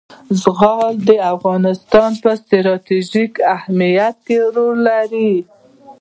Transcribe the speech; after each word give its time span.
زغال 0.41 0.93
د 1.09 1.11
افغانستان 1.33 2.11
په 2.23 2.31
ستراتیژیک 2.41 3.33
اهمیت 3.55 4.15
کې 4.27 4.37
رول 4.55 4.77
لري. 4.89 5.33